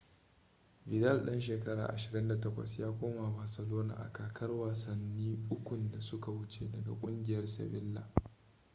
[0.85, 6.93] vidal dan shekara 28 ya koma barcelona a kakar wasanni ukun da suka wuce daga
[6.93, 8.09] kungiyar sevilla